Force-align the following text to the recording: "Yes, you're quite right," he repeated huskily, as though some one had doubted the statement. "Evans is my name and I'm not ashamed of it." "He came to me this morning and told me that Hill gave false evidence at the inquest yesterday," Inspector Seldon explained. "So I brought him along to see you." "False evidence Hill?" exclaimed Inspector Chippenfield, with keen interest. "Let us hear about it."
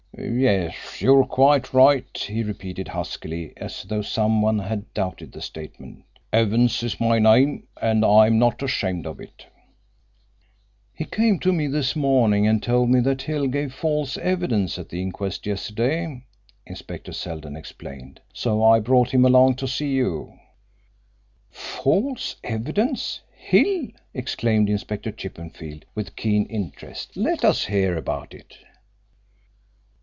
"Yes, 0.23 1.01
you're 1.01 1.25
quite 1.25 1.73
right," 1.73 2.05
he 2.15 2.43
repeated 2.43 2.89
huskily, 2.89 3.53
as 3.57 3.83
though 3.83 4.03
some 4.03 4.41
one 4.41 4.59
had 4.59 4.93
doubted 4.93 5.31
the 5.31 5.41
statement. 5.41 6.03
"Evans 6.31 6.83
is 6.83 6.99
my 6.99 7.17
name 7.17 7.63
and 7.81 8.05
I'm 8.05 8.37
not 8.37 8.61
ashamed 8.61 9.07
of 9.07 9.19
it." 9.19 9.47
"He 10.93 11.05
came 11.05 11.39
to 11.39 11.51
me 11.51 11.65
this 11.65 11.95
morning 11.95 12.45
and 12.45 12.61
told 12.61 12.89
me 12.91 12.99
that 12.99 13.23
Hill 13.23 13.47
gave 13.47 13.73
false 13.73 14.15
evidence 14.17 14.77
at 14.77 14.89
the 14.89 15.01
inquest 15.01 15.45
yesterday," 15.47 16.23
Inspector 16.67 17.11
Seldon 17.13 17.55
explained. 17.55 18.19
"So 18.33 18.63
I 18.63 18.79
brought 18.79 19.11
him 19.13 19.25
along 19.25 19.55
to 19.55 19.67
see 19.67 19.91
you." 19.93 20.37
"False 21.49 22.35
evidence 22.43 23.21
Hill?" 23.33 23.87
exclaimed 24.13 24.69
Inspector 24.69 25.11
Chippenfield, 25.13 25.85
with 25.95 26.15
keen 26.15 26.45
interest. 26.45 27.17
"Let 27.17 27.43
us 27.45 27.65
hear 27.65 27.95
about 27.97 28.33
it." 28.35 28.57